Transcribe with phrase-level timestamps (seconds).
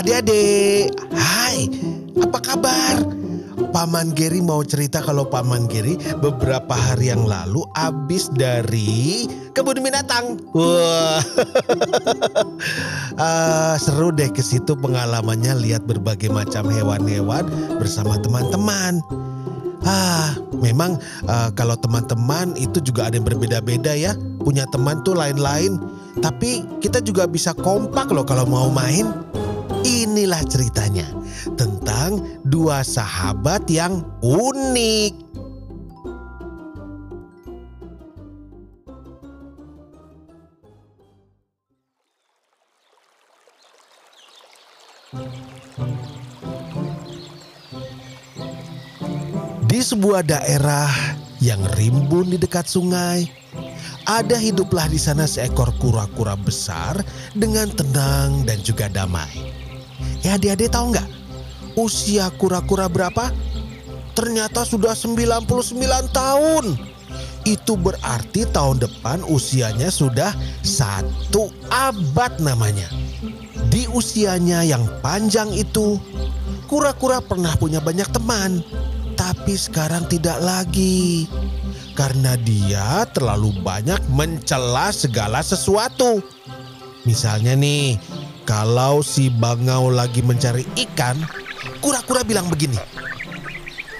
[0.00, 1.68] Adik-adik, hai,
[2.16, 2.96] apa kabar?
[3.70, 10.40] Paman Geri mau cerita kalau Paman Geri beberapa hari yang lalu habis dari kebun binatang.
[10.56, 11.20] Wah,
[13.20, 17.44] Ah, seru deh ke situ pengalamannya lihat berbagai macam hewan-hewan
[17.76, 19.04] bersama teman-teman.
[19.84, 20.32] Ah,
[20.64, 20.96] memang
[21.28, 24.16] ah, kalau teman-teman itu juga ada yang berbeda-beda ya.
[24.40, 25.76] Punya teman tuh lain-lain.
[26.24, 29.30] Tapi kita juga bisa kompak loh kalau mau main.
[29.80, 31.08] Inilah ceritanya
[31.56, 35.14] tentang dua sahabat yang unik.
[49.64, 50.92] Di sebuah daerah
[51.40, 53.24] yang rimbun di dekat sungai,
[54.04, 57.00] ada hiduplah di sana seekor kura-kura besar
[57.32, 59.49] dengan tenang dan juga damai.
[60.20, 61.08] Ya adik-adik tahu nggak?
[61.78, 63.32] Usia kura-kura berapa?
[64.12, 65.48] Ternyata sudah 99
[66.12, 66.64] tahun.
[67.48, 72.84] Itu berarti tahun depan usianya sudah satu abad namanya.
[73.72, 75.96] Di usianya yang panjang itu,
[76.68, 78.60] kura-kura pernah punya banyak teman.
[79.16, 81.24] Tapi sekarang tidak lagi.
[81.96, 86.20] Karena dia terlalu banyak mencela segala sesuatu.
[87.08, 87.96] Misalnya nih,
[88.48, 91.20] kalau si bangau lagi mencari ikan,
[91.80, 92.78] kura-kura bilang begini.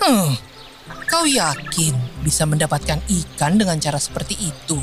[0.00, 0.32] Hmm,
[1.06, 1.92] kau yakin
[2.24, 4.80] bisa mendapatkan ikan dengan cara seperti itu?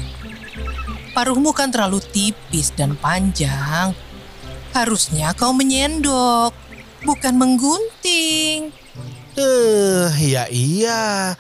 [1.18, 3.98] Paruhmu kan terlalu tipis dan panjang.
[4.78, 6.54] Harusnya kau menyendok,
[7.02, 8.70] bukan menggunting.
[9.38, 11.34] Eh, ya iya.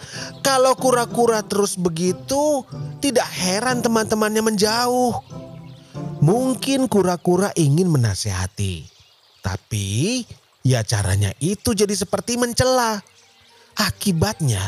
[0.46, 2.62] Kalau kura-kura terus begitu,
[3.02, 5.18] tidak heran teman-temannya menjauh.
[6.18, 8.90] Mungkin kura-kura ingin menasehati.
[9.46, 10.26] Tapi,
[10.66, 13.00] ya caranya itu jadi seperti mencela.
[13.78, 14.62] Akibatnya,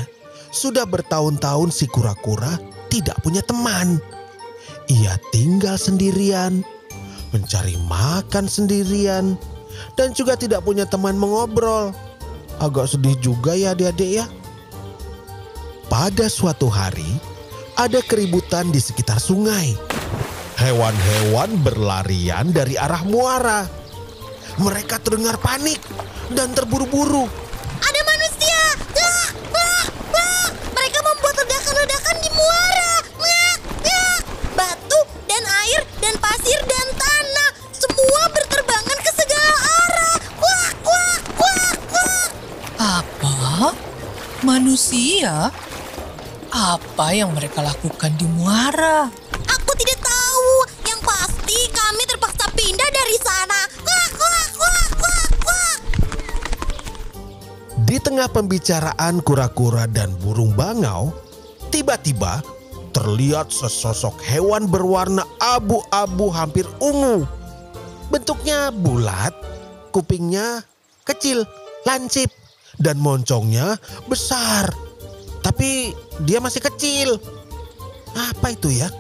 [0.54, 2.58] sudah bertahun-tahun si kura-kura
[2.94, 3.98] tidak punya teman.
[4.90, 6.62] Ia tinggal sendirian,
[7.34, 9.38] mencari makan sendirian,
[9.98, 11.94] dan juga tidak punya teman mengobrol.
[12.62, 14.26] Agak sedih juga ya adik-adik ya.
[15.90, 17.18] Pada suatu hari,
[17.74, 19.89] ada keributan di sekitar sungai.
[20.60, 23.64] Hewan-hewan berlarian dari arah muara.
[24.60, 25.80] Mereka terdengar panik
[26.36, 27.32] dan terburu-buru.
[27.80, 28.62] Ada manusia!
[29.00, 29.86] Ah, ah,
[30.20, 30.48] ah.
[30.76, 32.92] Mereka membuat ledakan-ledakan di muara.
[33.24, 33.56] Ah,
[33.88, 34.18] ah.
[34.52, 35.00] Batu
[35.32, 40.18] dan air dan pasir dan tanah semua berterbangan ke segala arah.
[40.44, 42.28] Wah, wah, wah, wah.
[43.00, 43.72] Apa?
[44.44, 45.56] Manusia?
[46.52, 49.08] Apa yang mereka lakukan di muara?
[58.20, 61.16] Tengah pembicaraan kura-kura dan burung bangau,
[61.72, 62.44] tiba-tiba
[62.92, 67.24] terlihat sesosok hewan berwarna abu-abu hampir ungu.
[68.12, 69.32] Bentuknya bulat,
[69.96, 70.68] kupingnya
[71.08, 71.48] kecil,
[71.88, 72.28] lancip,
[72.76, 73.80] dan moncongnya
[74.12, 74.68] besar.
[75.40, 75.96] Tapi
[76.28, 77.24] dia masih kecil.
[78.20, 78.92] Apa itu ya?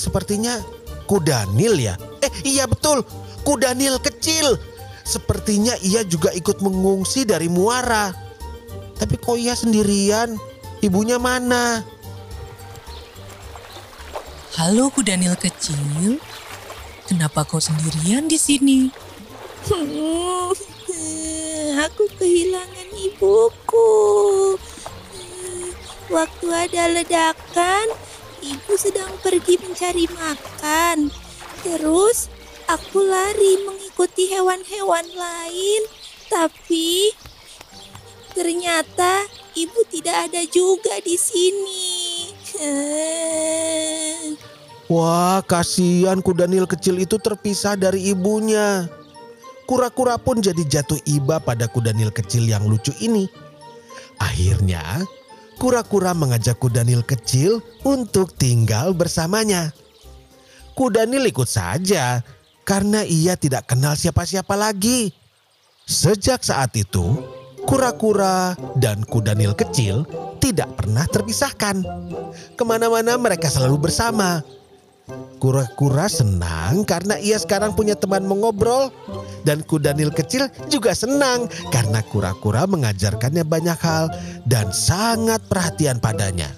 [0.00, 0.56] Sepertinya
[1.04, 2.00] kudanil ya.
[2.24, 3.04] Eh iya betul,
[3.44, 4.56] kudanil kecil.
[5.04, 8.27] Sepertinya ia juga ikut mengungsi dari muara.
[8.98, 10.34] Tapi kok ia sendirian?
[10.82, 11.86] Ibunya mana?
[14.58, 16.18] Halo kudanil kecil,
[17.06, 18.90] kenapa kau sendirian di sini?
[19.70, 20.50] Hmm,
[21.86, 23.90] aku kehilangan ibuku.
[26.10, 27.86] Waktu ada ledakan,
[28.42, 31.14] ibu sedang pergi mencari makan.
[31.62, 32.26] Terus
[32.66, 35.82] aku lari mengikuti hewan-hewan lain,
[36.26, 37.14] tapi
[38.38, 39.26] ternyata
[39.58, 41.90] ibu tidak ada juga di sini.
[44.94, 48.86] Wah, kasihan kudanil kecil itu terpisah dari ibunya.
[49.68, 53.28] Kura-kura pun jadi jatuh iba pada kudanil kecil yang lucu ini.
[54.16, 54.80] Akhirnya,
[55.60, 59.76] kura-kura mengajak kudanil kecil untuk tinggal bersamanya.
[60.72, 62.24] Kudanil ikut saja
[62.64, 65.12] karena ia tidak kenal siapa-siapa lagi.
[65.84, 67.20] Sejak saat itu,
[67.68, 70.08] kura-kura dan kuda nil kecil
[70.40, 71.84] tidak pernah terpisahkan.
[72.56, 74.40] Ke mana-mana mereka selalu bersama.
[75.36, 78.88] Kura-kura senang karena ia sekarang punya teman mengobrol.
[79.44, 84.08] Dan kuda nil kecil juga senang karena kura-kura mengajarkannya banyak hal
[84.48, 86.48] dan sangat perhatian padanya.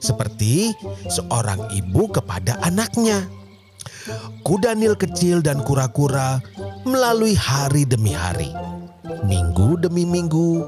[0.00, 0.72] Seperti
[1.12, 3.24] seorang ibu kepada anaknya.
[4.44, 6.36] Kuda nil kecil dan kura-kura
[6.84, 8.52] melalui hari demi hari,
[9.24, 10.64] minggu demi minggu,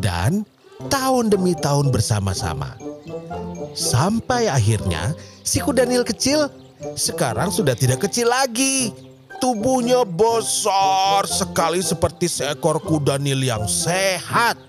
[0.00, 0.44] dan
[0.88, 2.76] tahun demi tahun bersama-sama.
[3.76, 5.14] Sampai akhirnya
[5.44, 6.48] si kuda nil kecil
[6.96, 8.90] sekarang sudah tidak kecil lagi.
[9.40, 14.60] Tubuhnya besar sekali seperti seekor kuda nil yang sehat.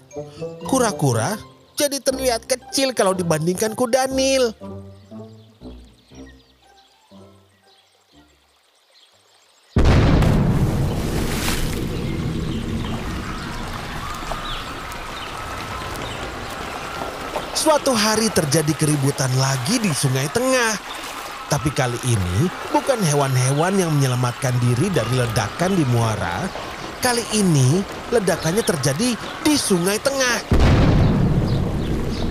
[0.67, 1.35] Kura-kura
[1.75, 4.55] jadi terlihat kecil kalau dibandingkan kuda nil.
[17.61, 20.81] Suatu hari terjadi keributan lagi di Sungai Tengah.
[21.45, 26.49] Tapi kali ini bukan hewan-hewan yang menyelamatkan diri dari ledakan di muara.
[27.05, 29.13] Kali ini ledakannya terjadi
[29.45, 30.57] di Sungai Tengah.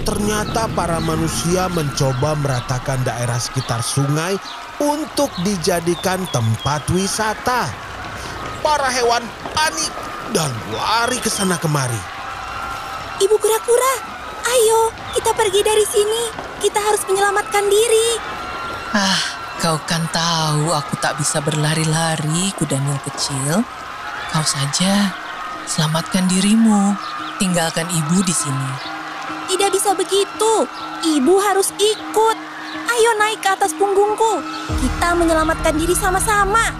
[0.03, 4.35] Ternyata para manusia mencoba meratakan daerah sekitar sungai
[4.83, 7.71] untuk dijadikan tempat wisata.
[8.67, 9.23] Para hewan
[9.55, 9.94] panik
[10.35, 12.19] dan lari ke sana kemari.
[13.23, 13.94] Ibu kura-kura,
[14.46, 14.81] ayo
[15.16, 16.22] kita pergi dari sini.
[16.60, 18.10] Kita harus menyelamatkan diri.
[18.92, 19.20] Ah,
[19.62, 23.64] kau kan tahu aku tak bisa berlari-lari kuda nil kecil.
[24.31, 25.10] Kau saja,
[25.66, 26.94] selamatkan dirimu.
[27.40, 28.70] Tinggalkan ibu di sini.
[29.48, 30.69] Tidak bisa begitu.
[31.00, 32.37] Ibu harus ikut.
[32.70, 34.44] Ayo naik ke atas punggungku.
[34.78, 36.70] Kita menyelamatkan diri sama-sama.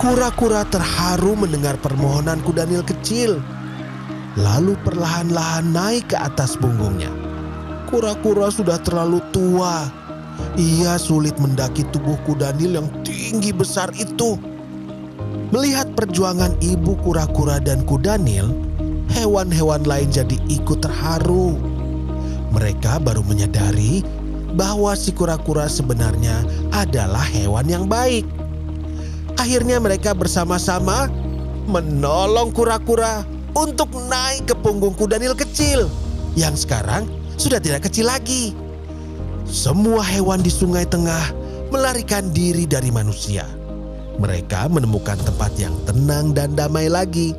[0.00, 3.42] Kura-kura terharu mendengar permohonan kuda nil kecil.
[4.38, 7.10] Lalu perlahan-lahan naik ke atas punggungnya.
[7.90, 9.90] Kura-kura sudah terlalu tua.
[10.54, 14.38] Ia sulit mendaki tubuh kuda nil yang tinggi besar itu.
[15.50, 18.54] Melihat perjuangan ibu kura-kura dan kuda nil,
[19.10, 21.58] hewan-hewan lain jadi ikut terharu.
[22.54, 24.06] Mereka baru menyadari
[24.54, 28.22] bahwa si kura-kura sebenarnya adalah hewan yang baik.
[29.38, 31.10] Akhirnya mereka bersama-sama
[31.66, 35.90] menolong kura-kura untuk naik ke punggung kuda nil kecil
[36.38, 37.08] yang sekarang
[37.40, 38.54] sudah tidak kecil lagi.
[39.48, 41.34] Semua hewan di sungai tengah
[41.74, 43.42] melarikan diri dari manusia.
[44.20, 47.32] Mereka menemukan tempat yang tenang dan damai lagi.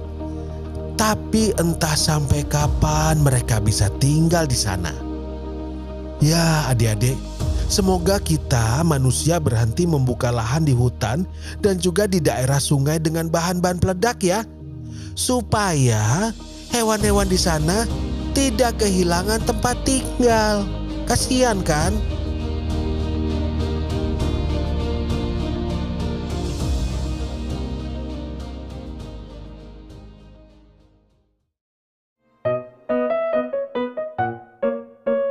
[0.97, 4.91] Tapi entah sampai kapan mereka bisa tinggal di sana.
[6.21, 7.17] Ya adik-adik,
[7.65, 11.25] semoga kita manusia berhenti membuka lahan di hutan
[11.63, 14.45] dan juga di daerah sungai dengan bahan-bahan peledak ya.
[15.21, 16.33] Supaya
[16.73, 17.85] hewan-hewan di sana
[18.33, 20.65] tidak kehilangan tempat tinggal.
[21.05, 21.93] Kasihan kan?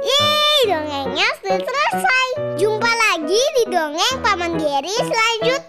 [0.06, 2.26] Yeay, dongengnya sudah selesai.
[2.62, 5.59] Jumpa lagi di dongeng Paman Geri selanjutnya.